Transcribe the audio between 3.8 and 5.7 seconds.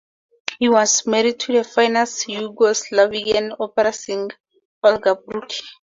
singer, Olga Brucci.